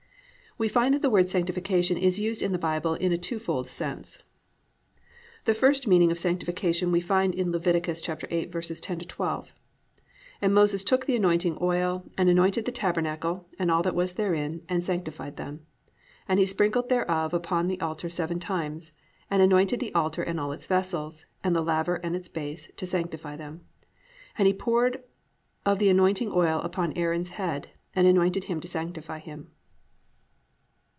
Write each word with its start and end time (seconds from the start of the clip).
We 0.57 0.67
shall 0.67 0.81
find 0.83 0.93
that 0.93 1.01
the 1.01 1.09
word 1.09 1.27
Sanctification 1.27 1.97
is 1.97 2.19
used 2.19 2.43
in 2.43 2.51
the 2.51 2.57
Bible 2.59 2.93
in 2.93 3.11
a 3.11 3.17
two 3.17 3.39
fold 3.39 3.67
sense. 3.67 4.17
(1) 4.97 5.03
The 5.45 5.53
first 5.55 5.87
meaning 5.87 6.11
of 6.11 6.19
Sanctification 6.19 6.91
we 6.91 6.99
will 6.99 7.05
find 7.07 7.33
in 7.33 7.51
Lev. 7.51 7.63
8:10 7.63 9.07
12, 9.07 9.53
+"And 10.41 10.53
Moses 10.53 10.83
took 10.83 11.05
the 11.05 11.15
anointing 11.15 11.57
oil, 11.61 12.03
and 12.15 12.29
anointed 12.29 12.65
the 12.65 12.71
tabernacle 12.71 13.47
and 13.57 13.71
all 13.71 13.81
that 13.81 13.95
was 13.95 14.13
therein, 14.13 14.61
and 14.69 14.83
sanctified 14.83 15.37
them. 15.37 15.65
And 16.27 16.37
he 16.37 16.45
sprinkled 16.45 16.89
thereof 16.89 17.33
upon 17.33 17.67
the 17.67 17.79
altar 17.81 18.09
seven 18.09 18.39
times, 18.39 18.91
and 19.31 19.41
anointed 19.41 19.79
the 19.79 19.95
altar 19.95 20.21
and 20.21 20.39
all 20.39 20.51
its 20.51 20.67
vessels, 20.67 21.25
and 21.43 21.55
the 21.55 21.63
laver 21.63 21.95
and 22.03 22.15
its 22.15 22.29
base, 22.29 22.69
to 22.75 22.85
sanctify 22.85 23.35
them. 23.35 23.61
And 24.37 24.45
he 24.45 24.53
poured 24.53 25.01
of 25.65 25.79
the 25.79 25.89
anointing 25.89 26.31
oil 26.31 26.59
upon 26.59 26.93
Aaron's 26.93 27.29
head 27.29 27.69
and 27.95 28.05
anointed 28.05 28.43
him 28.43 28.59
to 28.59 28.67
sanctify 28.67 29.17
him." 29.19 29.49